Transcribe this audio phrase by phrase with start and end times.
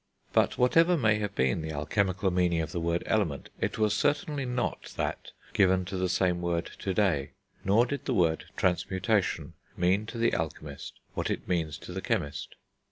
[0.33, 4.45] But whatever may have been the alchemical meaning of the word element, it was certainly
[4.47, 7.33] not that given to the same word to day.
[7.63, 12.55] Nor did the word transmutation mean to the alchemist what it means to the chemist.